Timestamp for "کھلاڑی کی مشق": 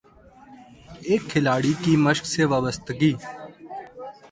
1.31-2.25